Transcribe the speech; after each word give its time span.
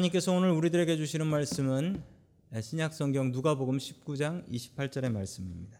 하나님께서 0.00 0.32
오늘 0.32 0.50
우리들에게 0.50 0.96
주시는 0.96 1.26
말씀은 1.26 2.02
신약 2.58 2.94
성경 2.94 3.32
누가복음 3.32 3.76
19장 3.76 4.48
28절의 4.48 5.10
말씀입니다. 5.10 5.78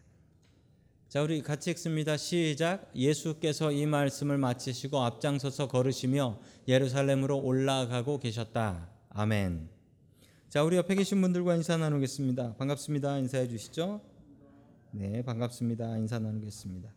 자, 1.09 1.23
우리 1.23 1.41
같이 1.41 1.71
읽습니다. 1.71 2.17
시작. 2.17 2.91
예수께서 2.95 3.71
이 3.71 3.85
말씀을 3.85 4.37
마치시고 4.37 5.01
앞장서서 5.01 5.67
걸으시며 5.69 6.39
예루살렘으로 6.67 7.39
올라가고 7.39 8.19
계셨다. 8.19 8.89
아멘. 9.09 9.69
자, 10.49 10.63
우리 10.63 10.77
옆에 10.77 10.95
계신 10.95 11.19
분들과 11.21 11.55
인사 11.55 11.77
나누겠습니다. 11.77 12.55
반갑습니다. 12.57 13.17
인사해 13.17 13.47
주시죠. 13.47 14.01
네, 14.91 15.23
반갑습니다. 15.23 15.97
인사 15.97 16.19
나누겠습니다. 16.19 16.89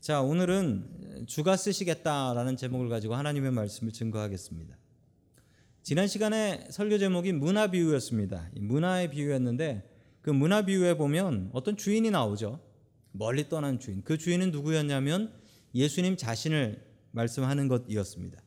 자, 0.00 0.20
오늘은 0.20 1.24
주가 1.26 1.56
쓰시겠다라는 1.56 2.56
제목을 2.56 2.88
가지고 2.88 3.14
하나님의 3.14 3.50
말씀을 3.52 3.92
증거하겠습니다. 3.92 4.76
지난 5.82 6.06
시간에 6.06 6.66
설교 6.70 6.98
제목이 6.98 7.32
문화 7.32 7.68
비유였습니다. 7.68 8.50
문화의 8.56 9.10
비유였는데 9.10 9.88
그 10.20 10.30
문화 10.30 10.62
비유에 10.62 10.94
보면 10.94 11.50
어떤 11.54 11.76
주인이 11.76 12.10
나오죠. 12.10 12.60
멀리 13.12 13.48
떠난 13.48 13.78
주인. 13.78 14.02
그 14.04 14.18
주인은 14.18 14.50
누구였냐면 14.50 15.32
예수님 15.74 16.16
자신을 16.16 16.84
말씀하는 17.12 17.68
것이었습니다. 17.68 18.40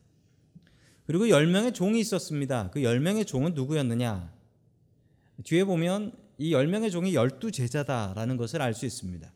그리고 1.06 1.26
10명의 1.26 1.74
종이 1.74 2.00
있었습니다. 2.00 2.70
그 2.70 2.80
10명의 2.80 3.26
종은 3.26 3.54
누구였느냐? 3.54 4.32
뒤에 5.42 5.64
보면 5.64 6.12
이 6.38 6.52
10명의 6.52 6.90
종이 6.90 7.12
12제자다라는 7.12 8.38
것을 8.38 8.62
알 8.62 8.74
수 8.74 8.86
있습니다. 8.86 9.30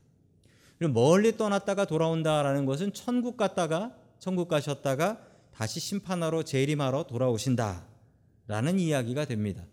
그리고 0.78 0.92
멀리 0.92 1.36
떠났다가 1.36 1.84
돌아온다라는 1.84 2.64
것은 2.64 2.92
천국 2.92 3.36
갔다가 3.36 3.94
천국 4.20 4.48
가셨다가 4.48 5.27
다시 5.58 5.80
심판하러 5.80 6.44
재림하러 6.44 7.08
돌아오신다라는 7.08 8.78
이야기가 8.78 9.24
됩니다. 9.24 9.66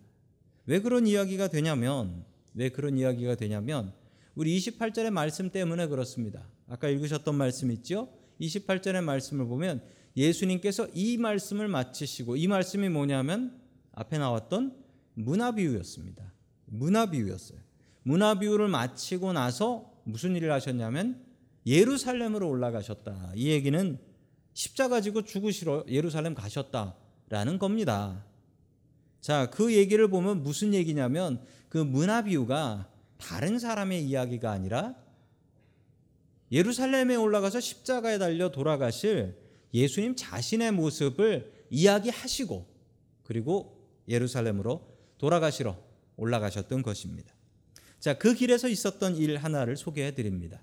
왜 0.66 0.80
그런 0.80 1.06
이야기가 1.06 1.46
되냐면 1.46 2.24
왜 2.54 2.70
그런 2.70 2.98
이야기가 2.98 3.36
되냐면 3.36 3.92
우리 4.34 4.58
28절의 4.58 5.10
말씀 5.10 5.48
때문에 5.48 5.86
그렇습니다. 5.86 6.44
아까 6.68 6.88
읽으셨던 6.88 7.36
말씀 7.36 7.70
있죠? 7.70 8.08
28절의 8.40 9.04
말씀을 9.04 9.46
보면 9.46 9.80
예수님께서 10.16 10.88
이 10.92 11.18
말씀을 11.18 11.68
마치시고 11.68 12.34
이 12.34 12.48
말씀이 12.48 12.88
뭐냐면 12.88 13.56
앞에 13.92 14.18
나왔던 14.18 14.76
문화 15.14 15.52
비유였습니다. 15.52 16.32
문화 16.64 17.08
비유였어요. 17.08 17.60
문화 18.02 18.36
비유를 18.36 18.66
마치고 18.66 19.34
나서 19.34 19.92
무슨 20.02 20.34
일을 20.34 20.50
하셨냐면 20.50 21.24
예루살렘으로 21.64 22.48
올라가셨다. 22.48 23.34
이 23.36 23.50
얘기는 23.50 24.00
십자가 24.56 25.02
지고 25.02 25.22
죽으시러 25.22 25.84
예루살렘 25.86 26.34
가셨다라는 26.34 27.58
겁니다. 27.58 28.24
자, 29.20 29.50
그 29.50 29.74
얘기를 29.74 30.08
보면 30.08 30.42
무슨 30.42 30.72
얘기냐면 30.72 31.44
그 31.68 31.76
문화 31.76 32.22
비유가 32.22 32.90
다른 33.18 33.58
사람의 33.58 34.02
이야기가 34.06 34.50
아니라 34.50 34.94
예루살렘에 36.50 37.16
올라가서 37.16 37.60
십자가에 37.60 38.16
달려 38.16 38.50
돌아가실 38.50 39.36
예수님 39.74 40.16
자신의 40.16 40.72
모습을 40.72 41.52
이야기하시고 41.68 42.66
그리고 43.24 43.86
예루살렘으로 44.08 44.88
돌아가시러 45.18 45.76
올라가셨던 46.16 46.80
것입니다. 46.80 47.34
자, 48.00 48.16
그 48.16 48.32
길에서 48.32 48.68
있었던 48.68 49.16
일 49.16 49.36
하나를 49.36 49.76
소개해 49.76 50.14
드립니다. 50.14 50.62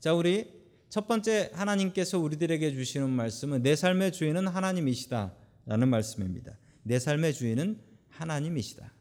자, 0.00 0.12
우리 0.12 0.61
첫 0.92 1.08
번째 1.08 1.50
하나님께서 1.54 2.18
우리들에게 2.18 2.70
주시는 2.74 3.08
말씀은 3.08 3.62
내 3.62 3.74
삶의 3.76 4.12
주인은 4.12 4.46
하나님이시다라는 4.46 5.88
말씀입니다. 5.88 6.58
내 6.82 6.98
삶의 6.98 7.32
주인은 7.32 7.80
하나님이시다. 8.10 8.92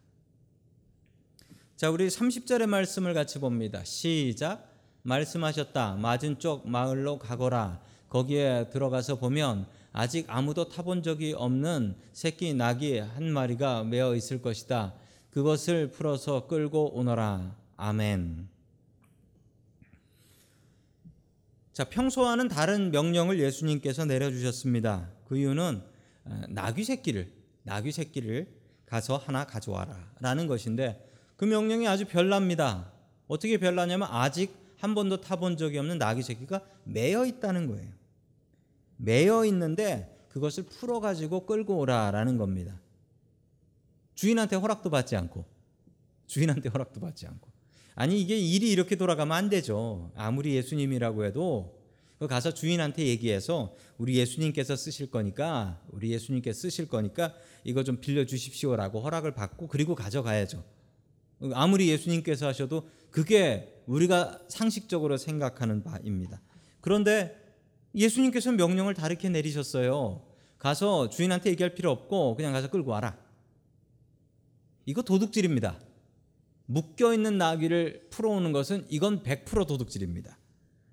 자, 1.76 1.90
우리 1.90 2.08
30절의 2.08 2.68
말씀을 2.68 3.14
같이 3.14 3.40
봅니다. 3.40 3.84
시작. 3.84 4.72
말씀하셨다. 5.02 5.98
맞은 5.98 6.40
쪽 6.40 6.66
마을로 6.66 7.20
가거라. 7.20 7.82
거기에 8.08 8.70
들어가서 8.70 9.20
보면 9.20 9.68
아직 9.92 10.28
아무도 10.30 10.70
타본 10.70 11.04
적이 11.04 11.34
없는 11.34 11.98
새끼 12.14 12.54
낙이 12.54 13.00
한 13.00 13.34
마리가 13.34 13.84
매어 13.84 14.16
있을 14.16 14.42
것이다. 14.42 14.94
그것을 15.30 15.92
풀어서 15.92 16.48
끌고 16.48 16.98
오너라. 16.98 17.54
아멘. 17.76 18.61
자, 21.74 21.86
평소와는 21.86 22.50
다른 22.50 22.92
명령을 22.92 23.40
예수님께서 23.40 24.06
내려주셨습니다. 24.06 25.10
그 25.28 25.38
이유는 25.38 25.82
어, 26.26 26.42
나귀 26.50 26.84
새끼를 26.84 27.32
나귀 27.64 27.92
새끼를 27.92 28.48
가서 28.86 29.18
하나 29.18 29.46
가져와라 29.46 30.14
라는 30.20 30.48
것인데 30.48 31.08
그 31.38 31.46
명령이 31.46 31.88
아주 31.88 32.06
별납니다. 32.06 32.92
어떻게 33.28 33.58
별나냐면 33.58 34.10
아직 34.12 34.54
한 34.78 34.94
번도 34.96 35.22
타본 35.22 35.58
적이 35.58 35.78
없는 35.78 35.98
나귀 35.98 36.24
새끼가 36.24 36.62
매여 36.84 37.26
있다는 37.26 37.68
거예요. 37.68 37.90
매여 38.98 39.46
있는데 39.46 40.26
그것을 40.30 40.64
풀어 40.64 41.00
가지고 41.00 41.46
끌고 41.46 41.78
오라라는 41.78 42.38
겁니다. 42.38 42.80
주인한테 44.16 44.58
허락도 44.58 44.90
받지 44.90 45.16
않고 45.16 45.46
주인한테 46.28 46.70
허락도 46.70 47.00
받지 47.00 47.26
않고 47.28 47.51
아니 47.96 48.22
이게 48.22 48.38
일이 48.38 48.72
이렇게 48.72 48.96
돌아가면 48.96 49.36
안 49.36 49.50
되죠. 49.50 50.12
아무리 50.16 50.56
예수님이라고 50.56 51.26
해도 51.26 51.80
그 52.20 52.28
가서 52.28 52.54
주인한테 52.54 53.08
얘기해서 53.08 53.76
우리 53.98 54.16
예수님께서 54.18 54.76
쓰실 54.76 55.10
거니까 55.10 55.82
우리 55.90 56.12
예수님께 56.12 56.54
쓰실 56.54 56.88
거니까 56.88 57.34
이거 57.64 57.84
좀 57.84 58.00
빌려 58.00 58.26
주십시오라고 58.26 59.02
허락을 59.02 59.34
받고 59.34 59.68
그리고 59.68 59.96
가져가야죠. 59.96 60.64
아무리 61.54 61.90
예수님께서 61.90 62.48
하셔도 62.48 62.88
그게 63.10 63.82
우리가 63.88 64.40
상식적으로 64.48 65.18
생각하는 65.18 65.84
바입니다. 65.84 66.42
그런데 66.80 67.36
예수님께서 67.96 68.52
명령을 68.52 68.94
다르게 68.94 69.30
내리셨어요. 69.30 70.24
가서 70.60 71.10
주인한테 71.10 71.50
얘기할 71.50 71.74
필요 71.74 71.90
없고 71.90 72.36
그냥 72.36 72.54
가서 72.54 72.70
끌고 72.70 72.92
와라. 72.92 73.18
이거 74.86 75.02
도둑질입니다. 75.02 75.80
묶여 76.72 77.14
있는 77.14 77.38
나귀를 77.38 78.08
풀어오는 78.10 78.52
것은 78.54 78.86
이건 78.90 79.24
100% 79.24 79.68
도둑질입니다. 79.68 80.38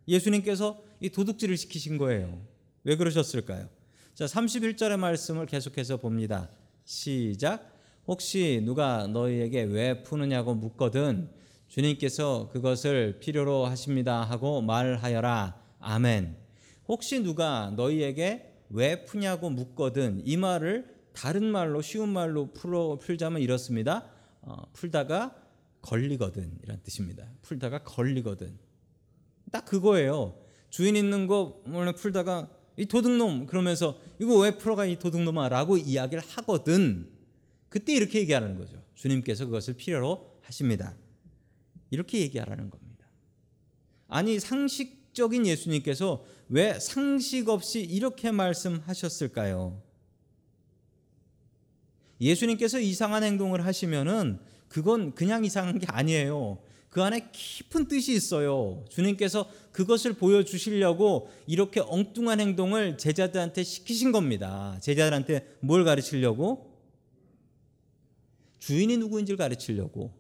예수님께서 0.09 0.83
이 1.01 1.09
도둑질을 1.09 1.57
시키신 1.57 1.99
거예요. 1.99 2.43
왜 2.83 2.97
그러셨을까요? 2.97 3.69
자, 4.15 4.25
31절의 4.27 4.97
말씀을 4.97 5.47
계속해서 5.47 5.99
봅니다. 5.99 6.51
시작. 6.85 7.73
혹시 8.09 8.63
누가 8.65 9.07
너희에게 9.07 9.63
왜 9.63 10.03
푸느냐고 10.03 10.55
묻거든 10.55 11.31
주님께서 11.69 12.49
그것을 12.51 13.21
필요로 13.21 13.67
하십니다 13.67 14.23
하고 14.23 14.61
말하여라. 14.63 15.63
아멘. 15.79 16.37
혹시 16.89 17.23
누가 17.23 17.71
너희에게 17.77 18.65
왜 18.71 19.05
푸냐고 19.05 19.51
묻거든 19.51 20.23
이 20.25 20.37
말을 20.37 20.97
다른 21.13 21.45
말로 21.45 21.83
쉬운 21.83 22.09
말로 22.09 22.53
풀어 22.53 22.99
풀자면 22.99 23.43
이렇습니다. 23.43 24.11
어, 24.41 24.63
풀다가 24.73 25.48
걸리거든 25.89 26.59
이런 26.63 26.83
뜻입니다. 26.83 27.27
풀다가 27.43 27.83
걸리거든. 27.83 28.59
딱 29.51 29.65
그거예요. 29.65 30.39
주인 30.69 30.97
있는 30.97 31.27
거 31.27 31.63
오늘 31.65 31.95
풀다가 31.95 32.51
이 32.77 32.85
도둑놈 32.85 33.47
그러면서 33.47 33.99
이거 34.21 34.39
왜 34.39 34.57
풀어가 34.59 34.85
이 34.85 34.99
도둑놈아라고 34.99 35.79
이야기를 35.79 36.23
하거든. 36.23 37.11
그때 37.71 37.95
이렇게 37.95 38.21
얘기하는 38.21 38.57
거죠. 38.59 38.83
주님께서 38.95 39.47
그것을 39.47 39.75
필요로 39.75 40.39
하십니다. 40.43 40.95
이렇게 41.91 42.21
얘기하라는 42.21 42.69
겁니다. 42.69 43.09
아니 44.09 44.39
상식적인 44.39 45.47
예수님께서 45.47 46.25
왜 46.51 46.79
상식 46.79 47.49
없이 47.49 47.81
이렇게 47.81 48.31
말씀하셨을까요? 48.31 49.83
예수님께서 52.21 52.79
이상한 52.79 53.23
행동을 53.23 53.65
하시면은 53.65 54.39
그건 54.69 55.15
그냥 55.15 55.45
이상한 55.45 55.79
게 55.79 55.87
아니에요. 55.89 56.59
그 56.91 57.03
안에 57.03 57.29
깊은 57.33 57.89
뜻이 57.89 58.15
있어요. 58.15 58.85
주님께서 58.89 59.49
그것을 59.73 60.15
보여주시려고 60.15 61.31
이렇게 61.47 61.81
엉뚱한 61.81 62.41
행동을 62.41 62.97
제자들한테 62.97 63.63
시키신 63.63 64.11
겁니다. 64.11 64.79
제자들한테 64.81 65.57
뭘 65.61 65.85
가르치려고? 65.85 66.75
주인이 68.59 68.97
누구인지를 68.97 69.37
가르치려고. 69.37 70.13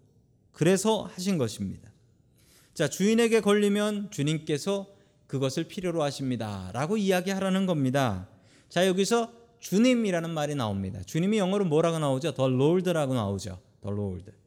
그래서 0.53 1.03
하신 1.15 1.39
것입니다. 1.39 1.91
자, 2.75 2.89
주인에게 2.89 3.41
걸리면 3.41 4.11
주님께서 4.11 4.87
그것을 5.27 5.65
필요로 5.65 6.03
하십니다. 6.03 6.71
라고 6.73 6.97
이야기하라는 6.97 7.67
겁니다. 7.67 8.29
자, 8.69 8.87
여기서 8.87 9.33
주님이라는 9.61 10.31
말이 10.31 10.55
나옵니다. 10.55 11.03
주님이 11.03 11.39
영어로 11.39 11.65
뭐라고 11.65 11.99
나오죠? 11.99 12.35
The 12.35 12.53
Lord라고 12.53 13.15
나오죠. 13.15 13.59
The 13.83 13.95
Lord. 13.95 14.38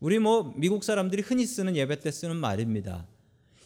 우리 0.00 0.18
뭐 0.18 0.52
미국 0.56 0.82
사람들이 0.82 1.22
흔히 1.22 1.46
쓰는 1.46 1.76
예배 1.76 2.00
때 2.00 2.10
쓰는 2.10 2.36
말입니다. 2.36 3.06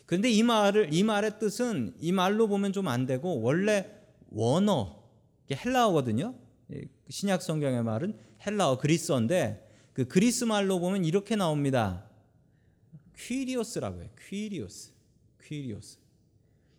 그런데 0.04 0.30
이 0.30 0.42
말을 0.42 0.92
이 0.92 1.02
말의 1.02 1.38
뜻은 1.38 1.94
이 2.00 2.12
말로 2.12 2.48
보면 2.48 2.72
좀 2.72 2.88
안 2.88 3.06
되고 3.06 3.40
원래 3.40 3.88
원어 4.30 5.02
헬라어거든요. 5.50 6.34
신약 7.08 7.40
성경의 7.40 7.84
말은 7.84 8.18
헬라어 8.44 8.78
그리스어인데 8.78 9.68
그 9.92 10.06
그리스 10.08 10.44
말로 10.44 10.80
보면 10.80 11.04
이렇게 11.04 11.36
나옵니다. 11.36 12.04
퀴리오스라고 13.16 14.00
해요. 14.00 14.10
퀴리오스. 14.28 14.92
퀴리오스. 15.42 15.98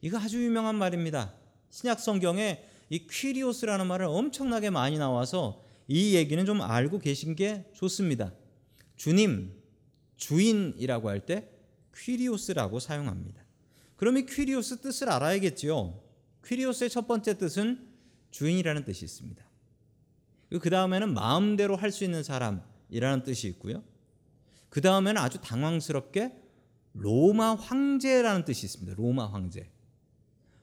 이거 0.01 0.19
아주 0.19 0.43
유명한 0.43 0.75
말입니다. 0.75 1.33
신약 1.69 2.01
성경에 2.01 2.61
이 2.89 3.07
퀴리오스라는 3.07 3.87
말을 3.87 4.05
엄청나게 4.05 4.69
많이 4.69 4.97
나와서 4.97 5.63
이 5.87 6.15
얘기는 6.15 6.45
좀 6.45 6.61
알고 6.61 6.99
계신 6.99 7.35
게 7.35 7.63
좋습니다. 7.73 8.33
주님, 8.95 9.53
주인이라고 10.17 11.09
할 11.09 11.25
때 11.25 11.49
퀴리오스라고 11.95 12.79
사용합니다. 12.79 13.43
그럼 13.95 14.17
이 14.17 14.25
퀴리오스 14.25 14.81
뜻을 14.81 15.09
알아야겠지요. 15.09 16.01
퀴리오스의 16.45 16.89
첫 16.89 17.07
번째 17.07 17.37
뜻은 17.37 17.87
주인이라는 18.31 18.83
뜻이 18.83 19.05
있습니다. 19.05 19.43
그 20.61 20.69
다음에는 20.69 21.13
마음대로 21.13 21.75
할 21.75 21.91
수 21.91 22.03
있는 22.03 22.21
사람이라는 22.23 23.23
뜻이 23.23 23.47
있고요. 23.49 23.83
그 24.69 24.81
다음에는 24.81 25.21
아주 25.21 25.39
당황스럽게 25.41 26.33
로마 26.93 27.55
황제라는 27.55 28.45
뜻이 28.45 28.65
있습니다. 28.65 28.95
로마 28.95 29.31
황제. 29.31 29.69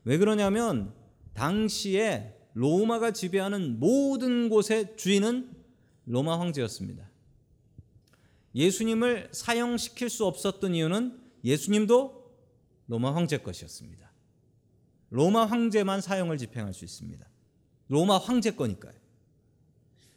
왜 0.04 0.18
그러냐면 0.18 0.94
당시에 1.34 2.38
로마가 2.54 3.12
지배하는 3.12 3.78
모든 3.80 4.50
곳의 4.50 4.96
주인은 4.96 5.50
로마 6.04 6.38
황제였습니다. 6.38 7.10
예수님을 8.54 9.30
사형시킬 9.32 10.10
수 10.10 10.26
없었던 10.26 10.74
이유는 10.74 11.18
예수님도 11.44 12.22
로마 12.86 13.14
황제 13.14 13.38
것이었습니다. 13.38 14.12
로마 15.10 15.46
황제만 15.46 16.00
사형을 16.00 16.38
집행할 16.38 16.74
수 16.74 16.84
있습니다. 16.84 17.26
로마 17.88 18.18
황제 18.18 18.52
거니까요. 18.52 18.94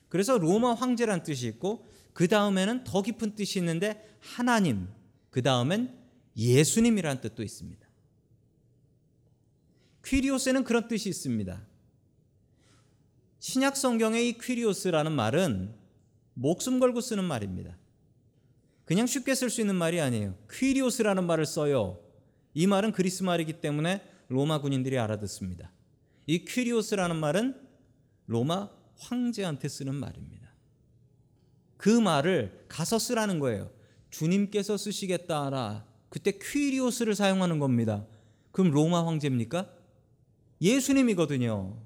그래서 0.10 0.38
로마 0.38 0.74
황제란 0.74 1.24
뜻이 1.24 1.48
있고 1.48 1.88
그 2.14 2.28
다음에는 2.28 2.86
더 2.86 3.02
깊은 3.02 3.36
뜻이 3.36 3.60
있는데 3.60 4.18
하나님, 4.20 4.88
그 5.30 5.42
다음엔 5.42 5.98
예수님이란 6.38 7.22
뜻도 7.22 7.44
있습니다. 7.44 7.86
퀴리오스에는 10.06 10.64
그런 10.64 10.88
뜻이 10.88 11.10
있습니다. 11.10 11.62
신약 13.40 13.76
성경의 13.76 14.30
이 14.30 14.38
퀴리오스라는 14.38 15.12
말은 15.12 15.76
목숨 16.34 16.80
걸고 16.80 17.02
쓰는 17.02 17.24
말입니다. 17.24 17.78
그냥 18.86 19.08
쉽게 19.08 19.34
쓸 19.36 19.50
수 19.50 19.62
있는 19.62 19.76
말이 19.76 20.00
아니에요. 20.00 20.36
퀴리오스라는 20.52 21.26
말을 21.26 21.46
써요. 21.46 22.00
이 22.54 22.68
말은 22.68 22.92
그리스 22.92 23.24
말이기 23.24 23.60
때문에 23.60 24.02
로마 24.30 24.62
군인들이 24.62 24.98
알아듣습니다. 24.98 25.72
이 26.28 26.46
퀴리오스라는 26.46 27.16
말은 27.16 27.60
로마 28.28 28.70
황제한테 28.98 29.68
쓰는 29.68 29.96
말입니다. 29.96 30.50
그 31.78 31.90
말을 31.90 32.66
가서 32.68 32.98
쓰라는 32.98 33.40
거예요. 33.40 33.72
주님께서 34.10 34.78
쓰시겠다 34.78 35.52
하 35.52 35.86
그때 36.10 36.32
퀴리오스를 36.32 37.16
사용하는 37.16 37.60
겁니다. 37.60 38.06
그럼 38.52 38.72
로마 38.72 39.06
황제입니까? 39.06 39.70
예수님이거든요. 40.62 41.78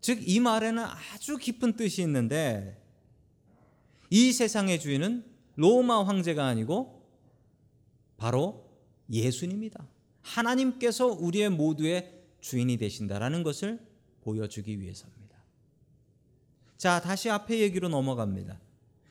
즉, 0.00 0.20
이 0.22 0.38
말에는 0.38 0.84
아주 0.84 1.36
깊은 1.36 1.76
뜻이 1.76 2.02
있는데, 2.02 2.80
이 4.14 4.32
세상의 4.32 4.78
주인은 4.78 5.24
로마 5.56 6.04
황제가 6.04 6.46
아니고 6.46 7.02
바로 8.16 8.70
예수님이다. 9.10 9.88
하나님께서 10.22 11.08
우리의 11.08 11.50
모두의 11.50 12.12
주인이 12.40 12.76
되신다라는 12.76 13.42
것을 13.42 13.80
보여주기 14.20 14.80
위해서입니다. 14.80 15.36
자, 16.76 17.00
다시 17.00 17.28
앞에 17.28 17.58
얘기로 17.58 17.88
넘어갑니다. 17.88 18.60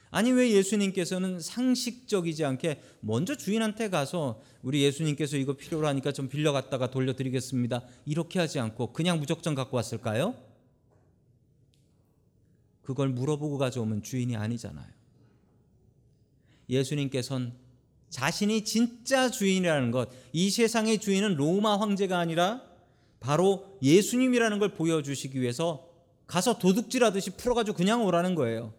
아니 0.10 0.32
왜 0.32 0.52
예수님께서는 0.52 1.42
상식적이지 1.42 2.46
않게 2.46 2.80
먼저 3.02 3.36
주인한테 3.36 3.90
가서 3.90 4.42
우리 4.62 4.84
예수님께서 4.84 5.36
이거 5.36 5.52
필요로 5.52 5.86
하니까 5.86 6.14
좀 6.14 6.30
빌려 6.30 6.54
갔다가 6.54 6.90
돌려 6.90 7.14
드리겠습니다. 7.14 7.86
이렇게 8.06 8.40
하지 8.40 8.58
않고 8.58 8.94
그냥 8.94 9.20
무작정 9.20 9.54
갖고 9.54 9.76
왔을까요? 9.76 10.53
그걸 12.84 13.10
물어보고 13.10 13.58
가져오면 13.58 14.04
주인이 14.04 14.36
아니잖아요. 14.36 14.88
예수님께서는 16.70 17.54
자신이 18.10 18.64
진짜 18.64 19.32
주인이라는 19.32 19.92
것, 19.92 20.10
이 20.34 20.52
세상의 20.52 21.00
주인은 21.00 21.36
로마 21.36 21.80
황제가 21.80 22.20
아니라 22.20 22.62
바로 23.20 23.78
예수님이라는 23.82 24.60
걸 24.60 24.70
보여주시기 24.76 25.42
위해서 25.42 25.90
가서 26.28 26.60
도둑질하듯이 26.60 27.32
풀어가지고 27.32 27.76
그냥 27.78 28.06
오라는 28.06 28.36
거예요. 28.36 28.74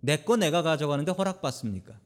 내 0.00 0.22
거 0.22 0.36
내가 0.36 0.62
가져가는데 0.62 1.12
허락받습니까? 1.12 1.98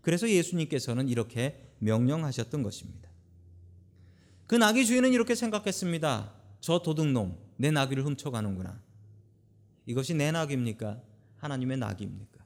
그래서 0.00 0.28
예수님께서는 0.28 1.08
이렇게 1.08 1.60
명령하셨던 1.78 2.62
것입니다. 2.62 3.10
그 4.46 4.54
나귀 4.54 4.86
주인은 4.86 5.12
이렇게 5.12 5.34
생각했습니다. 5.34 6.32
저 6.60 6.78
도둑놈, 6.78 7.36
내 7.56 7.70
나귀를 7.70 8.04
훔쳐가는구나. 8.04 8.80
이것이 9.86 10.14
내 10.14 10.30
낙입니까? 10.30 11.00
하나님의 11.38 11.78
낙입니까? 11.78 12.44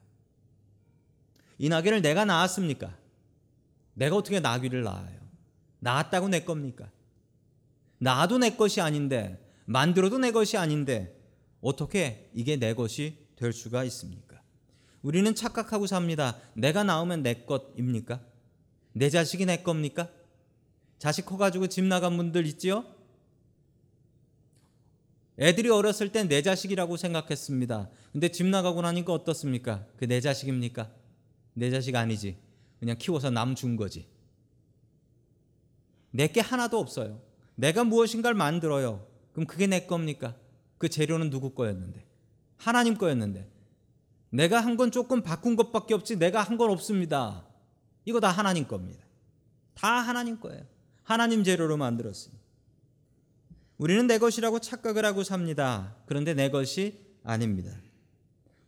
이 1.57 1.69
나귀를 1.69 2.01
내가 2.01 2.25
낳았습니까? 2.25 2.97
내가 3.93 4.15
어떻게 4.15 4.39
나귀를 4.39 4.83
낳아요? 4.83 5.19
낳았다고 5.79 6.29
내 6.29 6.43
겁니까? 6.43 6.89
나도 7.97 8.37
내 8.37 8.55
것이 8.55 8.81
아닌데 8.81 9.45
만들어도 9.65 10.17
내 10.17 10.31
것이 10.31 10.57
아닌데 10.57 11.15
어떻게 11.61 12.29
이게 12.33 12.55
내 12.55 12.73
것이 12.73 13.27
될 13.35 13.53
수가 13.53 13.83
있습니까? 13.85 14.41
우리는 15.01 15.33
착각하고 15.33 15.87
삽니다. 15.87 16.37
내가 16.53 16.83
낳으면 16.83 17.23
내 17.23 17.45
것입니까? 17.45 18.21
내 18.93 19.09
자식이 19.09 19.45
내 19.45 19.63
겁니까? 19.63 20.09
자식 20.97 21.25
커가지고 21.25 21.67
집 21.67 21.85
나간 21.85 22.17
분들 22.17 22.45
있지요? 22.47 22.85
애들이 25.39 25.69
어렸을 25.69 26.11
땐 26.11 26.27
내 26.27 26.41
자식이라고 26.41 26.97
생각했습니다. 26.97 27.89
근데 28.11 28.27
집 28.29 28.45
나가고 28.47 28.81
나니까 28.81 29.13
어떻습니까? 29.13 29.85
그 29.97 30.05
내 30.05 30.19
자식입니까? 30.19 30.91
내 31.53 31.71
자식 31.71 31.95
아니지. 31.95 32.37
그냥 32.79 32.97
키워서 32.97 33.29
남 33.29 33.55
준 33.55 33.75
거지. 33.75 34.07
내게 36.11 36.41
하나도 36.41 36.77
없어요. 36.79 37.21
내가 37.55 37.83
무엇인가를 37.83 38.35
만들어요. 38.35 39.07
그럼 39.33 39.45
그게 39.45 39.67
내 39.67 39.85
겁니까? 39.85 40.35
그 40.77 40.89
재료는 40.89 41.29
누구 41.29 41.51
거였는데? 41.53 42.05
하나님 42.57 42.97
거였는데. 42.97 43.49
내가 44.31 44.59
한 44.59 44.77
건 44.77 44.91
조금 44.91 45.21
바꾼 45.23 45.55
것밖에 45.55 45.93
없지 45.93 46.17
내가 46.17 46.41
한 46.41 46.57
건 46.57 46.69
없습니다. 46.71 47.45
이거 48.05 48.19
다 48.19 48.29
하나님 48.29 48.67
겁니다. 48.67 49.03
다 49.73 49.87
하나님 49.99 50.39
거예요. 50.39 50.63
하나님 51.03 51.43
재료로 51.43 51.77
만들었습니다. 51.77 52.43
우리는 53.79 54.07
내 54.07 54.19
것이라고 54.19 54.59
착각을 54.59 55.05
하고 55.05 55.23
삽니다. 55.23 55.95
그런데 56.05 56.33
내 56.33 56.49
것이 56.49 56.99
아닙니다. 57.23 57.71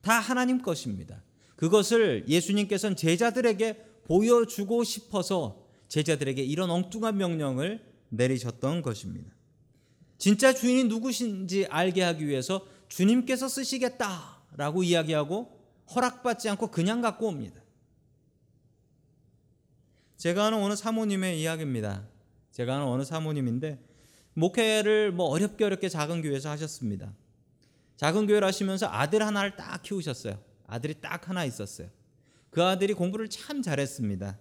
다 0.01 0.13
하나님 0.13 0.62
것입니다. 0.62 1.22
그것을 1.58 2.25
예수님께서는 2.27 2.96
제자들에게 2.96 3.86
보여주고 4.06 4.84
싶어서 4.84 5.68
제자들에게 5.89 6.41
이런 6.41 6.72
엉뚱한 6.72 7.18
명령을 7.18 7.86
내리셨던 8.10 8.82
것입니다. 8.82 9.30
진짜 10.18 10.53
주인이 10.53 10.86
누구신지 10.86 11.68
알게 11.68 12.01
하기 12.03 12.27
위해서 12.27 12.65
주님께서 12.88 13.50
쓰시겠다라고 13.50 14.84
이야기하고 14.84 15.60
허락받지 15.94 16.48
않고 16.50 16.72
그냥 16.72 17.01
갖고 17.01 17.27
옵니다. 17.27 17.62
제가 20.15 20.46
아는 20.46 20.60
어느 20.60 20.75
사모님의 20.75 21.41
이야기입니다. 21.41 22.08
제가 22.51 22.75
아는 22.75 22.88
어느 22.88 23.03
사모님인데 23.03 23.90
목회를 24.33 25.11
뭐 25.11 25.27
어렵게 25.27 25.63
어렵게 25.63 25.89
작은 25.89 26.21
교회에서 26.21 26.50
하셨습니다. 26.50 27.13
작은 27.97 28.27
교회를 28.27 28.47
하시면서 28.47 28.88
아들 28.88 29.25
하나를 29.25 29.55
딱 29.55 29.81
키우셨어요. 29.81 30.39
아들이 30.67 30.95
딱 31.01 31.29
하나 31.29 31.45
있었어요. 31.45 31.89
그 32.50 32.63
아들이 32.63 32.93
공부를 32.93 33.29
참 33.29 33.61
잘했습니다. 33.61 34.38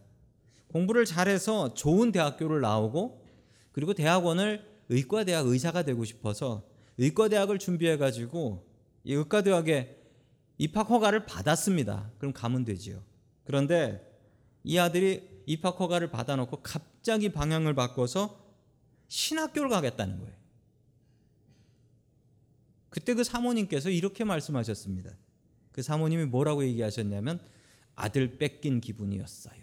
공부를 0.68 1.04
잘해서 1.04 1.74
좋은 1.74 2.12
대학교를 2.12 2.60
나오고 2.60 3.24
그리고 3.72 3.94
대학원을 3.94 4.64
의과대학 4.88 5.46
의사가 5.46 5.82
되고 5.82 6.04
싶어서 6.04 6.64
의과대학을 6.98 7.58
준비해 7.58 7.96
가지고 7.96 8.66
이 9.04 9.14
의과대학에 9.14 9.96
입학 10.58 10.90
허가를 10.90 11.26
받았습니다. 11.26 12.10
그럼 12.18 12.32
가면 12.32 12.64
되지요. 12.64 13.02
그런데 13.44 14.06
이 14.62 14.78
아들이 14.78 15.42
입학 15.46 15.80
허가를 15.80 16.10
받아놓고 16.10 16.58
갑자기 16.62 17.30
방향을 17.30 17.74
바꿔서 17.74 18.39
신학교를 19.10 19.68
가겠다는 19.68 20.20
거예요. 20.20 20.32
그때 22.88 23.14
그 23.14 23.24
사모님께서 23.24 23.90
이렇게 23.90 24.24
말씀하셨습니다. 24.24 25.10
그 25.72 25.82
사모님이 25.82 26.26
뭐라고 26.26 26.64
얘기하셨냐면 26.64 27.40
아들 27.96 28.38
뺏긴 28.38 28.80
기분이었어요. 28.80 29.60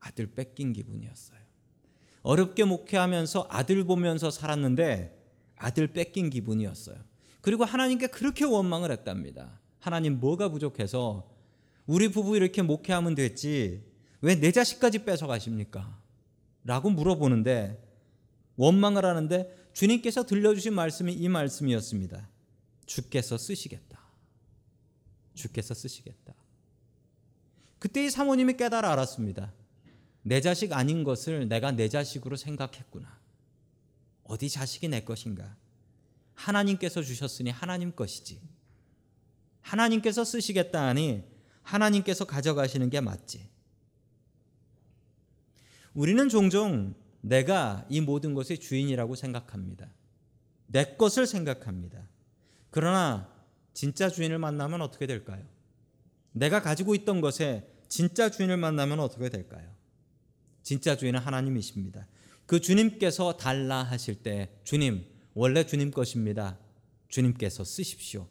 아들 0.00 0.26
뺏긴 0.26 0.72
기분이었어요. 0.72 1.38
어렵게 2.22 2.64
목회하면서 2.64 3.46
아들 3.48 3.84
보면서 3.84 4.30
살았는데 4.30 5.16
아들 5.56 5.86
뺏긴 5.92 6.28
기분이었어요. 6.28 6.96
그리고 7.40 7.64
하나님께 7.64 8.08
그렇게 8.08 8.44
원망을 8.44 8.90
했답니다. 8.90 9.60
하나님 9.78 10.18
뭐가 10.18 10.48
부족해서 10.48 11.30
우리 11.86 12.08
부부 12.08 12.36
이렇게 12.36 12.62
목회하면 12.62 13.14
됐지 13.14 13.84
왜 14.20 14.34
내 14.34 14.50
자식까지 14.50 15.04
뺏어 15.04 15.28
가십니까? 15.28 16.00
라고 16.64 16.90
물어보는데 16.90 17.85
원망을 18.56 19.04
하는데 19.04 19.70
주님께서 19.72 20.24
들려주신 20.24 20.74
말씀이 20.74 21.12
이 21.12 21.28
말씀이었습니다. 21.28 22.28
주께서 22.86 23.36
쓰시겠다. 23.36 24.00
주께서 25.34 25.74
쓰시겠다. 25.74 26.34
그때 27.78 28.04
이 28.04 28.10
사모님이 28.10 28.56
깨달아 28.56 28.90
알았습니다. 28.92 29.52
내 30.22 30.40
자식 30.40 30.72
아닌 30.72 31.04
것을 31.04 31.48
내가 31.48 31.70
내 31.72 31.88
자식으로 31.88 32.36
생각했구나. 32.36 33.20
어디 34.24 34.48
자식이 34.48 34.88
내 34.88 35.00
것인가? 35.00 35.56
하나님께서 36.34 37.02
주셨으니 37.02 37.50
하나님 37.50 37.94
것이지. 37.94 38.40
하나님께서 39.60 40.24
쓰시겠다 40.24 40.88
하니 40.88 41.24
하나님께서 41.62 42.24
가져가시는 42.24 42.90
게 42.90 43.00
맞지. 43.00 43.48
우리는 45.94 46.28
종종 46.28 46.94
내가 47.26 47.84
이 47.88 48.00
모든 48.00 48.34
것의 48.34 48.58
주인이라고 48.60 49.16
생각합니다. 49.16 49.90
내 50.68 50.96
것을 50.96 51.26
생각합니다. 51.26 52.08
그러나 52.70 53.28
진짜 53.74 54.08
주인을 54.08 54.38
만나면 54.38 54.80
어떻게 54.80 55.06
될까요? 55.06 55.44
내가 56.32 56.62
가지고 56.62 56.94
있던 56.94 57.20
것에 57.20 57.68
진짜 57.88 58.30
주인을 58.30 58.56
만나면 58.56 59.00
어떻게 59.00 59.28
될까요? 59.28 59.68
진짜 60.62 60.96
주인은 60.96 61.18
하나님이십니다. 61.18 62.06
그 62.46 62.60
주님께서 62.60 63.36
달라 63.36 63.82
하실 63.82 64.22
때 64.22 64.50
주님 64.62 65.04
원래 65.34 65.66
주님 65.66 65.90
것입니다. 65.90 66.58
주님께서 67.08 67.64
쓰십시오. 67.64 68.28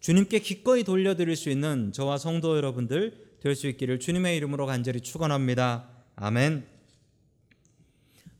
주님께 0.00 0.38
기꺼이 0.38 0.84
돌려드릴 0.84 1.34
수 1.34 1.50
있는 1.50 1.90
저와 1.92 2.18
성도 2.18 2.56
여러분들 2.56 3.26
될 3.40 3.54
수 3.56 3.66
있기를 3.68 4.00
주님의 4.00 4.36
이름으로 4.36 4.66
간절히 4.66 5.00
축원합니다. 5.00 5.88
아멘. 6.16 6.75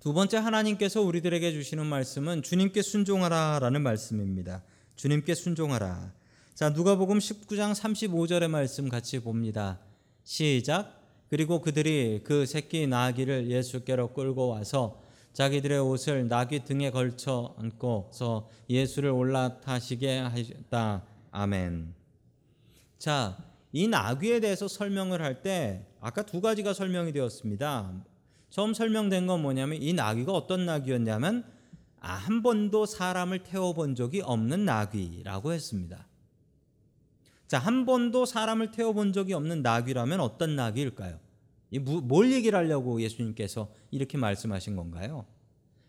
두 0.00 0.12
번째 0.12 0.36
하나님께서 0.36 1.02
우리들에게 1.02 1.52
주시는 1.52 1.86
말씀은 1.86 2.42
주님께 2.42 2.82
순종하라라는 2.82 3.82
말씀입니다. 3.82 4.62
주님께 4.94 5.34
순종하라. 5.34 6.12
자, 6.54 6.70
누가복음 6.70 7.18
19장 7.18 7.74
35절의 7.74 8.48
말씀 8.48 8.88
같이 8.88 9.18
봅니다. 9.18 9.80
시작. 10.22 11.02
그리고 11.28 11.60
그들이 11.60 12.20
그 12.24 12.46
새끼 12.46 12.86
나귀를 12.86 13.50
예수께로 13.50 14.12
끌고 14.12 14.48
와서 14.48 15.02
자기들의 15.32 15.80
옷을 15.80 16.28
나귀 16.28 16.64
등에 16.64 16.90
걸쳐 16.90 17.54
안고서 17.58 18.48
예수를 18.70 19.10
올라타시게 19.10 20.18
하셨다. 20.18 21.04
아멘. 21.30 21.94
자, 22.98 23.36
이 23.72 23.88
나귀에 23.88 24.40
대해서 24.40 24.68
설명을 24.68 25.20
할 25.20 25.42
때 25.42 25.84
아까 26.00 26.22
두 26.22 26.40
가지가 26.40 26.72
설명이 26.72 27.12
되었습니다. 27.12 27.92
처음 28.56 28.72
설명된 28.72 29.26
건 29.26 29.42
뭐냐면 29.42 29.82
이 29.82 29.92
나귀가 29.92 30.32
어떤 30.32 30.64
나귀였냐면 30.64 31.44
아, 32.00 32.14
한 32.14 32.42
번도 32.42 32.86
사람을 32.86 33.42
태워본 33.42 33.94
적이 33.94 34.22
없는 34.22 34.64
나귀라고 34.64 35.52
했습니다. 35.52 36.08
자, 37.46 37.58
한 37.58 37.84
번도 37.84 38.24
사람을 38.24 38.70
태워본 38.70 39.12
적이 39.12 39.34
없는 39.34 39.60
나귀라면 39.60 40.20
어떤 40.20 40.56
나귀일까요? 40.56 41.20
뭘 42.04 42.32
얘기를 42.32 42.58
하려고 42.58 43.02
예수님께서 43.02 43.70
이렇게 43.90 44.16
말씀하신 44.16 44.74
건가요? 44.74 45.26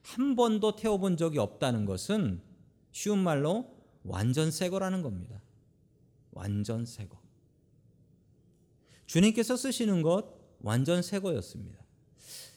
한 0.01 0.35
번도 0.35 0.75
태워본 0.75 1.15
적이 1.15 1.39
없다는 1.39 1.85
것은 1.85 2.41
쉬운 2.91 3.19
말로 3.19 3.77
완전 4.03 4.51
새 4.51 4.69
거라는 4.69 5.03
겁니다. 5.03 5.41
완전 6.31 6.85
새 6.85 7.07
거. 7.07 7.17
주님께서 9.05 9.55
쓰시는 9.55 10.01
것 10.01 10.35
완전 10.59 11.01
새 11.01 11.19
거였습니다. 11.19 11.86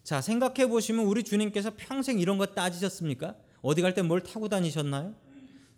자, 0.03 0.21
생각해 0.21 0.67
보시면 0.69 1.05
우리 1.07 1.23
주님께서 1.23 1.73
평생 1.77 2.19
이런 2.19 2.39
거 2.39 2.47
따지셨습니까? 2.47 3.37
어디 3.63 3.83
갈 3.83 3.95
때 3.95 4.03
뭘 4.03 4.23
타고 4.23 4.49
다니셨나요? 4.49 5.15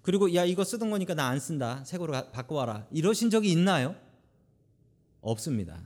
그리고 0.02 0.34
야, 0.34 0.44
이거 0.44 0.64
쓰던 0.64 0.90
거니까 0.90 1.14
나 1.14 1.28
안 1.28 1.38
쓴다. 1.40 1.82
새 1.84 1.98
거로 1.98 2.12
바꿔 2.32 2.56
와라. 2.56 2.86
이러신 2.90 3.30
적이 3.30 3.50
있나요? 3.52 3.94
없습니다. 5.20 5.82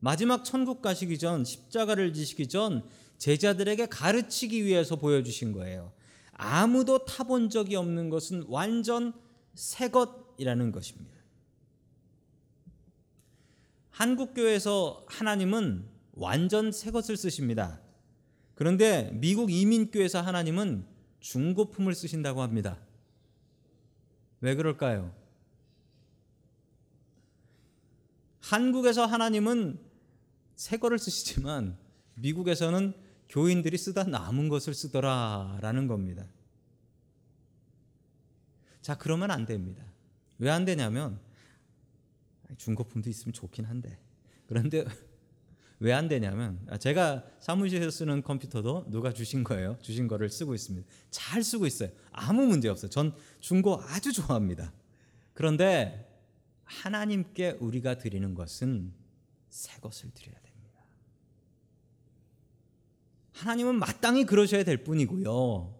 마지막 0.00 0.44
천국 0.44 0.80
가시기 0.82 1.18
전 1.18 1.44
십자가를 1.44 2.12
지시기 2.14 2.48
전 2.48 2.82
제자들에게 3.18 3.86
가르치기 3.86 4.64
위해서 4.64 4.96
보여주신 4.96 5.52
거예요. 5.52 5.92
아무도 6.32 7.04
타본 7.04 7.50
적이 7.50 7.76
없는 7.76 8.08
것은 8.08 8.44
완전 8.48 9.12
새 9.54 9.88
것이라는 9.90 10.72
것입니다. 10.72 11.16
한국 13.90 14.32
교회에서 14.34 15.04
하나님은 15.08 15.86
완전 16.20 16.70
새 16.70 16.90
것을 16.90 17.16
쓰십니다. 17.16 17.80
그런데 18.54 19.10
미국 19.14 19.50
이민교회에서 19.50 20.20
하나님은 20.20 20.84
중고품을 21.20 21.94
쓰신다고 21.94 22.42
합니다. 22.42 22.78
왜 24.42 24.54
그럴까요? 24.54 25.14
한국에서 28.40 29.06
하나님은 29.06 29.80
새 30.56 30.76
거를 30.76 30.98
쓰시지만 30.98 31.78
미국에서는 32.16 32.92
교인들이 33.30 33.78
쓰다 33.78 34.04
남은 34.04 34.50
것을 34.50 34.74
쓰더라라는 34.74 35.86
겁니다. 35.86 36.26
자, 38.82 38.98
그러면 38.98 39.30
안 39.30 39.46
됩니다. 39.46 39.82
왜 40.38 40.50
안 40.50 40.66
되냐면 40.66 41.18
중고품도 42.58 43.08
있으면 43.08 43.32
좋긴 43.32 43.64
한데 43.64 43.98
그런데 44.46 44.84
왜 45.80 45.92
안 45.94 46.08
되냐면 46.08 46.60
제가 46.78 47.24
사무실에서 47.40 47.90
쓰는 47.90 48.22
컴퓨터도 48.22 48.90
누가 48.90 49.12
주신 49.14 49.42
거예요. 49.42 49.78
주신 49.80 50.08
거를 50.08 50.28
쓰고 50.28 50.54
있습니다. 50.54 50.86
잘 51.10 51.42
쓰고 51.42 51.66
있어요. 51.66 51.88
아무 52.12 52.44
문제 52.46 52.68
없어요. 52.68 52.90
전 52.90 53.14
중고 53.40 53.80
아주 53.82 54.12
좋아합니다. 54.12 54.72
그런데 55.32 56.06
하나님께 56.64 57.56
우리가 57.60 57.96
드리는 57.96 58.34
것은 58.34 58.92
새 59.48 59.80
것을 59.80 60.10
드려야 60.12 60.38
됩니다. 60.42 60.84
하나님은 63.32 63.76
마땅히 63.76 64.26
그러셔야 64.26 64.64
될 64.64 64.84
뿐이고요. 64.84 65.74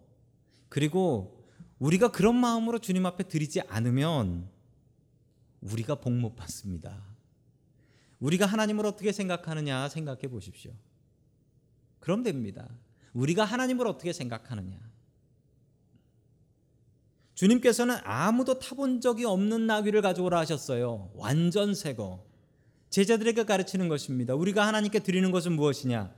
그리고 0.67 1.45
우리가 1.77 2.11
그런 2.11 2.35
마음으로 2.35 2.79
주님 2.79 3.05
앞에 3.05 3.27
드리지 3.27 3.61
않으면 3.61 4.49
우리가 5.61 5.95
복 5.95 6.11
못 6.11 6.35
받습니다. 6.35 7.10
우리가 8.21 8.45
하나님을 8.45 8.85
어떻게 8.85 9.11
생각하느냐 9.11 9.89
생각해 9.89 10.21
보십시오. 10.29 10.71
그럼 11.99 12.23
됩니다. 12.23 12.69
우리가 13.13 13.43
하나님을 13.43 13.85
어떻게 13.87 14.13
생각하느냐. 14.13 14.79
주님께서는 17.33 17.97
아무도 18.03 18.59
타본 18.59 19.01
적이 19.01 19.25
없는 19.25 19.65
나귀를 19.65 20.01
가져오라 20.01 20.39
하셨어요. 20.39 21.11
완전 21.15 21.73
새거. 21.73 22.23
제자들에게 22.91 23.45
가르치는 23.45 23.89
것입니다. 23.89 24.35
우리가 24.35 24.67
하나님께 24.67 24.99
드리는 24.99 25.31
것은 25.31 25.53
무엇이냐? 25.53 26.13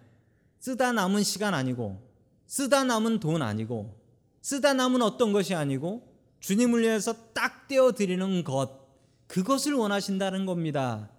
쓰다 0.60 0.92
남은 0.92 1.24
시간 1.24 1.54
아니고 1.54 2.10
쓰다 2.48 2.84
남은 2.84 3.20
돈 3.20 3.42
아니고 3.42 4.02
쓰다 4.42 4.74
남은 4.74 5.02
어떤 5.02 5.32
것이 5.32 5.56
아니고 5.56 6.14
주님을 6.40 6.82
위해서 6.82 7.14
딱 7.34 7.68
떼어 7.68 7.94
드리는 7.94 8.44
것 8.44 8.84
그것을 9.28 9.74
원하신다는 9.74 10.46
겁니다. 10.46 11.13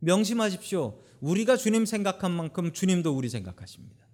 명심하십시오. 0.00 1.02
우리가 1.20 1.56
주님 1.56 1.84
생각한 1.86 2.30
만큼 2.30 2.72
주님도 2.72 3.16
우리 3.16 3.28
생각하십니다. 3.28 4.06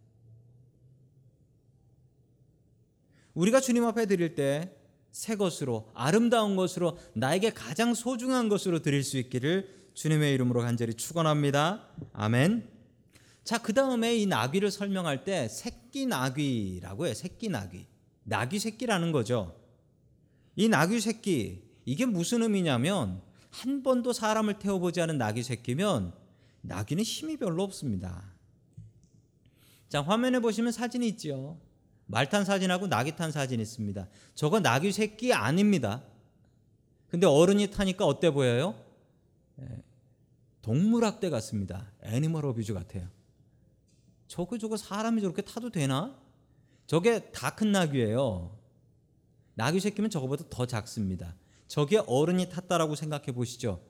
우리가 3.35 3.61
주님 3.61 3.85
앞에 3.85 4.07
드릴 4.07 4.35
때 4.35 4.85
새 5.15 5.37
것으로 5.37 5.89
아름다운 5.95 6.57
것으로 6.57 6.99
나에게 7.15 7.51
가장 7.51 7.95
소중한 7.95 8.49
것으로 8.49 8.83
드릴 8.83 9.05
수 9.05 9.17
있기를 9.17 9.91
주님의 9.95 10.35
이름으로 10.35 10.61
간절히 10.61 10.95
축원합니다. 10.95 11.89
아멘. 12.13 12.69
자, 13.45 13.59
그 13.59 13.73
다음에 13.73 14.17
이 14.17 14.27
나귀를 14.27 14.73
설명할 14.73 15.23
때 15.23 15.47
새끼 15.47 16.07
나귀라고 16.07 17.07
해요. 17.07 17.15
새끼 17.15 17.49
나귀. 17.49 17.87
나귀 18.25 18.59
새끼라는 18.59 19.13
거죠. 19.13 19.55
이 20.57 20.69
나귀 20.69 20.99
새끼, 21.01 21.63
이게 21.85 22.07
무슨 22.07 22.43
의미냐면 22.43 23.23
한 23.55 23.85
번도 23.85 24.13
사람을 24.13 24.59
태워보지 24.59 25.01
않은 25.03 25.17
나귀 25.17 25.45
새끼면 25.45 26.13
나귀는 26.63 27.05
힘이 27.05 27.37
별로 27.37 27.63
없습니다. 27.63 28.25
자, 29.89 30.03
화면에 30.03 30.41
보시면 30.41 30.73
사진이 30.73 31.07
있죠. 31.11 31.61
말탄 32.07 32.45
사진하고 32.45 32.89
나귀 32.89 33.15
탄 33.15 33.31
사진이 33.31 33.63
있습니다. 33.63 34.09
저거 34.35 34.59
나귀 34.59 34.91
새끼 34.91 35.33
아닙니다. 35.33 36.03
근데 37.09 37.29
어른이 37.29 37.71
타니까 37.71 38.05
어때 38.05 38.33
보여요? 38.33 38.75
예, 39.61 39.83
동물학대 40.61 41.31
같습니다. 41.31 41.93
애니멀 42.03 42.45
어뷰즈 42.45 42.75
같아요. 42.75 43.09
저거 44.27 44.59
저거 44.59 44.77
사람이 44.77 45.21
저렇게 45.21 45.43
타도 45.43 45.71
되나? 45.71 46.19
저게 46.89 47.31
다큰 47.31 47.71
나귀예요. 47.71 48.59
나귀 49.55 49.79
새끼면 49.79 50.11
저거보다 50.11 50.45
더 50.51 50.67
작습니다. 50.67 51.37
저게 51.67 51.99
어른이 52.07 52.49
탔다라고 52.49 52.95
생각해 52.95 53.27
보시죠. 53.33 53.81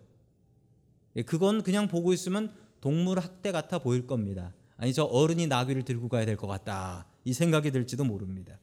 예, 1.16 1.23
그건 1.23 1.62
그냥 1.62 1.88
보고 1.88 2.12
있으면 2.12 2.52
동물 2.81 3.19
학대 3.19 3.52
같아 3.52 3.78
보일 3.78 4.07
겁니다. 4.07 4.52
아니 4.76 4.93
저 4.93 5.04
어른이 5.04 5.47
나귀를 5.47 5.85
들고 5.85 6.09
가야 6.09 6.25
될 6.26 6.37
것 6.37 6.47
같다. 6.47 7.07
이 7.25 7.33
생각이 7.33 7.71
들지도 7.71 8.04
모릅니다. 8.04 8.59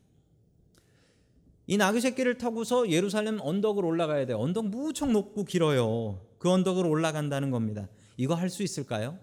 이 1.68 1.78
나귀 1.78 2.02
새끼를 2.02 2.38
타고서 2.38 2.90
예루살렘 2.90 3.40
언덕을 3.42 3.86
올라가야 3.86 4.26
돼. 4.26 4.34
언덕 4.34 4.68
무척 4.68 5.12
높고 5.12 5.46
길어요. 5.46 6.20
그 6.38 6.50
언덕을 6.52 6.86
올라간다는 6.86 7.50
겁니다. 7.52 7.88
이거 8.18 8.34
할 8.36 8.50
수 8.50 8.64
있을까요? 8.64 9.18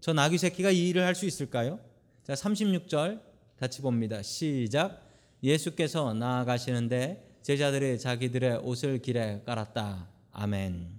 저 0.00 0.12
나귀 0.12 0.38
새끼가 0.38 0.70
이 0.70 0.88
일을 0.90 1.04
할 1.04 1.14
수 1.14 1.24
있을까요? 1.26 1.80
자, 2.22 2.34
36절 2.34 3.20
같이 3.58 3.80
봅니다. 3.80 4.22
시작. 4.22 5.02
예수께서 5.42 6.12
나아가시는데 6.14 7.27
제자들이 7.42 7.98
자기들의 7.98 8.58
옷을 8.58 8.98
길에 8.98 9.42
깔았다. 9.44 10.08
아멘. 10.32 10.98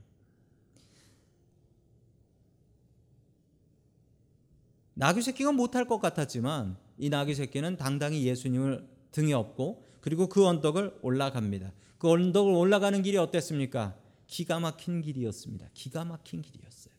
나귀 4.96 5.22
새끼가 5.22 5.51
못할 5.51 5.86
것 5.86 6.00
같았지만 6.00 6.77
이 6.98 7.10
나귀 7.10 7.34
새끼는 7.36 7.77
당당히 7.77 8.25
예수님을 8.25 8.86
등에 9.12 9.34
업고 9.34 9.86
그리고 10.01 10.27
그 10.27 10.46
언덕을 10.46 11.00
올라갑니다. 11.01 11.72
그 11.98 12.10
언덕을 12.10 12.53
올라가는 12.53 13.01
길이 13.01 13.17
어땠습니까? 13.17 13.96
기가 14.27 14.60
막힌 14.60 15.01
길이었습니다. 15.01 15.69
기가 15.74 16.05
막힌 16.05 16.41
길이었어요. 16.41 16.93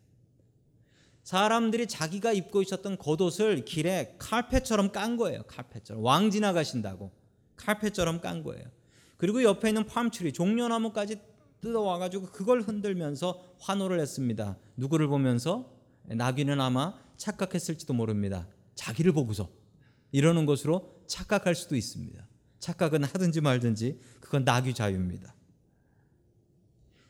사람들이 1.22 1.86
자기가 1.86 2.32
입고 2.32 2.62
있었던 2.62 2.98
겉옷을 2.98 3.64
길에 3.64 4.16
칼펫처럼 4.18 4.90
깐 4.90 5.16
거예요. 5.16 5.42
칼펫처럼 5.44 6.02
왕 6.02 6.30
지나가신다고 6.30 7.12
칼펫처럼 7.56 8.20
깐 8.20 8.42
거예요. 8.42 8.64
그리고 9.20 9.42
옆에 9.42 9.68
있는 9.68 9.84
팜트리 9.84 10.32
종려나무까지 10.32 11.20
뜯어와 11.60 11.98
가지고 11.98 12.30
그걸 12.30 12.62
흔들면서 12.62 13.54
환호를 13.58 14.00
했습니다. 14.00 14.56
누구를 14.78 15.08
보면서 15.08 15.70
나귀는 16.04 16.58
아마 16.58 16.94
착각했을지도 17.18 17.92
모릅니다. 17.92 18.48
자기를 18.76 19.12
보고서 19.12 19.50
이러는 20.10 20.46
것으로 20.46 21.02
착각할 21.06 21.54
수도 21.54 21.76
있습니다. 21.76 22.26
착각은 22.60 23.04
하든지 23.04 23.42
말든지 23.42 24.00
그건 24.20 24.44
나귀 24.44 24.72
자유입니다. 24.72 25.34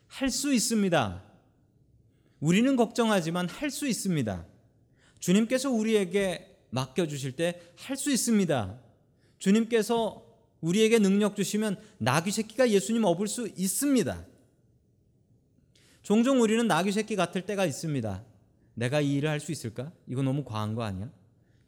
할 0.09 0.31
수 0.31 0.53
있습니다. 0.53 1.23
우리는 2.41 2.75
걱정하지만 2.75 3.49
할 3.49 3.71
수 3.71 3.87
있습니다. 3.87 4.45
주님께서 5.21 5.71
우리에게 5.71 6.59
맡겨 6.71 7.07
주실 7.07 7.37
때 7.37 7.61
할 7.77 7.97
수 7.97 8.11
있습니다. 8.11 8.81
주님께서 9.39 10.30
우리에게 10.61 10.99
능력 10.99 11.37
주시면 11.37 11.81
나귀 11.99 12.31
새끼가 12.31 12.71
예수님 12.71 13.05
업을 13.05 13.29
수 13.29 13.49
있습니다. 13.57 14.27
종종 16.03 16.41
우리는 16.41 16.67
나귀 16.67 16.93
새끼 16.93 17.17
같을 17.17 17.43
때가 17.47 17.67
있습니다. 17.67 18.25
내가 18.75 19.01
이 19.01 19.15
일을 19.15 19.29
할 19.29 19.41
수 19.41 19.53
있을까? 19.53 19.93
이거 20.07 20.23
너무 20.23 20.45
과한 20.45 20.75
거 20.75 20.83
아니야? 20.83 21.11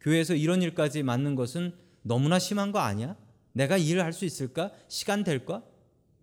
교회에서 0.01 0.35
이런 0.35 0.61
일까지 0.61 1.03
맡는 1.03 1.35
것은 1.35 1.73
너무나 2.01 2.39
심한 2.39 2.71
거 2.71 2.79
아니야? 2.79 3.15
내가 3.53 3.77
이 3.77 3.87
일을 3.89 4.03
할 4.03 4.13
수 4.13 4.25
있을까? 4.25 4.71
시간 4.87 5.23
될까? 5.23 5.63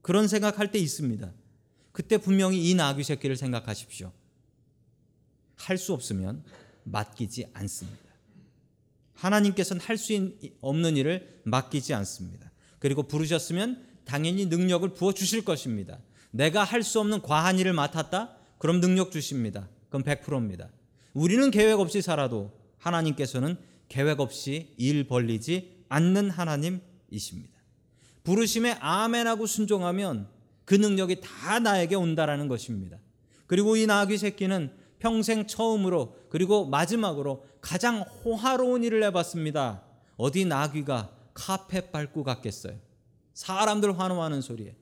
그런 0.03 0.29
생각할 0.29 0.71
때 0.71 0.79
있습니다. 0.79 1.33
그때 1.93 2.19
분명히 2.19 2.71
이 2.71 2.75
나귀 2.75 3.05
새끼를 3.05 3.37
생각하십시오. 3.37 4.13
할 5.57 5.77
수 5.77 5.93
없으면 5.93 6.43
맡기지 6.85 7.47
않습니다. 7.53 8.11
하나님께서는 9.15 9.81
할 9.83 9.99
수 9.99 10.33
없는 10.61 10.97
일을 10.97 11.43
맡기지 11.45 11.93
않습니다. 11.95 12.50
그리고 12.81 13.05
부르셨으면 13.05 13.87
당연히 14.05 14.47
능력을 14.47 14.89
부어 14.95 15.13
주실 15.13 15.45
것입니다. 15.45 15.99
내가 16.33 16.65
할 16.65 16.83
수 16.83 16.99
없는 16.99 17.23
과한 17.23 17.61
일을 17.61 17.73
맡았다? 17.73 18.37
그럼 18.59 18.81
능력 18.81 19.13
주십니다. 19.13 19.69
그건 19.87 20.03
100%입니다. 20.03 20.69
우리는 21.15 21.51
계획 21.53 21.79
없이 21.79 22.03
살아도 22.03 22.53
하나님께서는 22.79 23.57
계획 23.89 24.21
없이 24.21 24.75
일 24.77 25.07
벌리지 25.07 25.85
않는 25.89 26.31
하나님이십니다. 26.31 27.55
부르심에 28.25 28.77
아멘하고 28.81 29.47
순종하면 29.47 30.29
그 30.65 30.75
능력이 30.75 31.21
다 31.21 31.59
나에게 31.59 31.97
온다라는 31.97 32.49
것입니다. 32.49 32.99
그리고 33.47 33.77
이 33.77 33.87
나귀 33.87 34.19
새끼는 34.19 34.73
평생 35.01 35.47
처음으로 35.47 36.17
그리고 36.29 36.67
마지막으로 36.67 37.45
가장 37.61 38.03
호화로운 38.03 38.85
일을 38.85 39.03
해봤습니다. 39.05 39.83
어디 40.17 40.45
나귀가 40.45 41.11
카펫 41.35 41.93
밟고 41.93 42.23
갔겠어요. 42.25 42.79
사람들 43.35 43.99
환호하는 43.99 44.41
소리에 44.41 44.77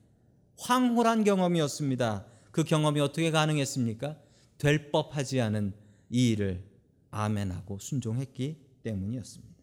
황홀한 0.59 1.25
경험이었습니다. 1.25 2.27
그 2.51 2.65
경험이 2.65 3.01
어떻게 3.01 3.31
가능했습니까? 3.31 4.19
될 4.59 4.91
법하지 4.91 5.41
않은 5.41 5.75
이 6.11 6.31
일을 6.31 6.65
아멘하고 7.11 7.79
순종했기 7.79 8.61
때문이었습니다. 8.83 9.55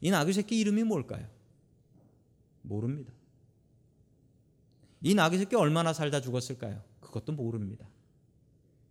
이 0.00 0.10
나귀 0.10 0.32
새끼 0.32 0.58
이름이 0.60 0.84
뭘까요? 0.84 1.28
모릅니다. 2.62 3.12
이 5.00 5.14
나귀 5.14 5.38
새끼 5.38 5.56
얼마나 5.56 5.92
살다 5.92 6.20
죽었을까요? 6.20 6.82
그것도 7.00 7.32
모릅니다. 7.32 7.88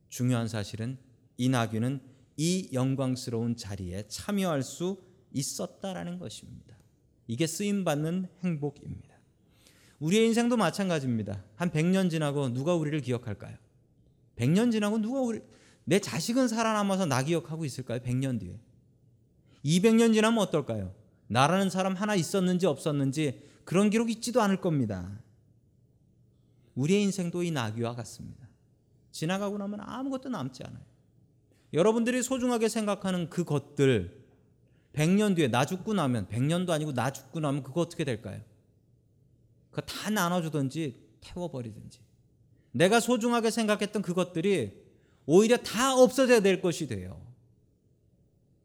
중요한 0.09 0.47
사실은 0.47 0.97
이 1.37 1.47
나귀는 1.49 2.01
이 2.37 2.69
영광스러운 2.73 3.55
자리에 3.55 4.07
참여할 4.07 4.63
수 4.63 5.01
있었다라는 5.33 6.19
것입니다. 6.19 6.75
이게 7.27 7.47
쓰임 7.47 7.83
받는 7.83 8.27
행복입니다. 8.43 9.15
우리의 9.99 10.27
인생도 10.27 10.57
마찬가지입니다. 10.57 11.43
한 11.55 11.69
100년 11.69 12.09
지나고 12.09 12.49
누가 12.53 12.75
우리를 12.75 12.99
기억할까요? 13.01 13.55
100년 14.35 14.71
지나고 14.71 14.97
누가 14.97 15.21
우리 15.21 15.41
내 15.83 15.99
자식은 15.99 16.47
살아남아서 16.47 17.05
나 17.05 17.23
기억하고 17.23 17.65
있을까요? 17.65 17.99
100년 17.99 18.39
뒤에. 18.39 18.59
200년 19.63 20.13
지나면 20.13 20.39
어떨까요? 20.39 20.93
나라는 21.27 21.69
사람 21.69 21.93
하나 21.93 22.15
있었는지 22.15 22.65
없었는지 22.65 23.43
그런 23.63 23.89
기록 23.89 24.09
있지도 24.09 24.41
않을 24.41 24.59
겁니다. 24.59 25.21
우리의 26.75 27.03
인생도 27.03 27.43
이 27.43 27.51
나귀와 27.51 27.95
같습니다. 27.95 28.47
지나가고 29.11 29.57
나면 29.57 29.81
아무것도 29.81 30.29
남지 30.29 30.63
않아요. 30.63 30.83
여러분들이 31.73 32.23
소중하게 32.23 32.69
생각하는 32.69 33.29
그 33.29 33.43
것들 33.43 34.20
100년 34.93 35.35
뒤에 35.35 35.47
나 35.47 35.65
죽고 35.65 35.93
나면 35.93 36.27
100년도 36.27 36.71
아니고 36.71 36.93
나 36.93 37.11
죽고 37.11 37.39
나면 37.39 37.63
그거 37.63 37.81
어떻게 37.81 38.03
될까요? 38.03 38.41
그거 39.69 39.81
다 39.81 40.09
나눠주든지 40.09 40.99
태워버리든지 41.21 41.99
내가 42.71 42.99
소중하게 42.99 43.51
생각했던 43.51 44.01
그것들이 44.01 44.81
오히려 45.25 45.57
다 45.57 45.95
없어져야 45.95 46.41
될 46.41 46.61
것이 46.61 46.87
돼요. 46.87 47.21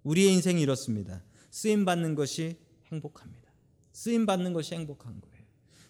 우리의 0.03 0.33
인생이 0.35 0.61
이렇습니다. 0.61 1.23
쓰임 1.51 1.85
받는 1.85 2.15
것이 2.15 2.57
행복합니다. 2.93 3.51
쓰임 3.93 4.27
받는 4.27 4.53
것이 4.53 4.75
행복한 4.75 5.21
거예요. 5.21 5.37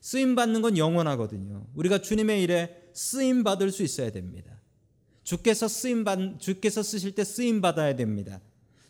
쓰임 0.00 0.34
받는 0.34 0.62
건 0.62 0.78
영원하거든요. 0.78 1.66
우리가 1.74 1.98
주님의 1.98 2.42
일에 2.42 2.90
쓰임 2.92 3.42
받을 3.42 3.70
수 3.70 3.82
있어야 3.82 4.10
됩니다. 4.10 4.60
주께서 5.24 5.66
쓰임 5.66 6.04
받 6.04 6.38
주께서 6.38 6.82
쓰실 6.82 7.14
때 7.14 7.24
쓰임 7.24 7.60
받아야 7.60 7.96
됩니다. 7.96 8.40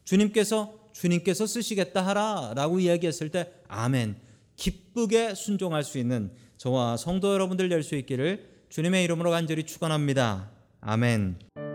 주님께서 0.05 0.86
주님께서 0.97 1.47
쓰시겠다 1.47 2.05
하라라고 2.07 2.81
이야기했을 2.81 3.29
때 3.29 3.53
아멘 3.69 4.17
기쁘게 4.57 5.35
순종할 5.35 5.85
수 5.85 5.99
있는 5.99 6.31
저와 6.57 6.97
성도 6.97 7.35
여러분들 7.35 7.69
될 7.69 7.83
수 7.83 7.95
있기를 7.97 8.49
주님의 8.71 9.05
이름으로 9.05 9.31
간절히 9.31 9.65
축원합니다. 9.65 10.51
아멘. 10.81 11.66